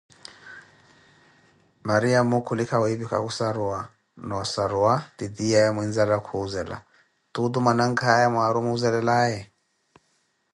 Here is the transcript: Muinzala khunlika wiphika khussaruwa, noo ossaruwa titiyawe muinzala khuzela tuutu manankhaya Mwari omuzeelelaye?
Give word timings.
Muinzala 1.85 2.37
khunlika 2.45 2.77
wiphika 2.83 3.17
khussaruwa, 3.23 3.79
noo 4.27 4.41
ossaruwa 4.43 4.93
titiyawe 5.17 5.69
muinzala 5.75 6.15
khuzela 6.27 6.77
tuutu 7.33 7.59
manankhaya 7.65 8.27
Mwari 8.33 8.57
omuzeelelaye? 8.61 9.39